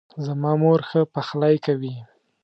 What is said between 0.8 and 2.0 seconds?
ښه پخلۍ کوي